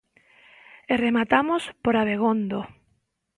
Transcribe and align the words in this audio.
E 0.91 0.93
rematamos 1.05 1.63
por 1.83 1.95
Abegondo. 2.01 2.59